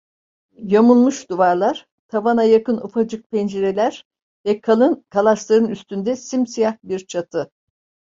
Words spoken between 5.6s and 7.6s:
üstünde simsiyah bir çatı…